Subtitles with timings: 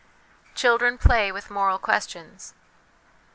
[0.55, 2.55] Children play with Moral Questions.